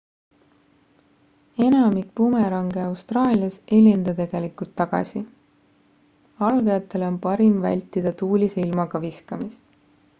enamik 1.65 2.07
bumerange 2.19 2.79
austraalias 2.85 3.57
ei 3.75 3.81
lenda 3.87 4.15
tegelikult 4.19 4.73
tagasi 4.81 5.21
algajatele 6.47 7.07
on 7.11 7.19
parim 7.27 7.59
vältida 7.67 8.15
tuulise 8.23 8.65
ilmaga 8.65 9.03
viskamist 9.05 9.63